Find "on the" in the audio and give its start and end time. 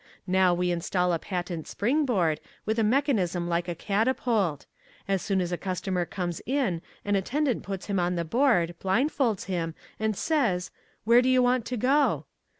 7.99-8.25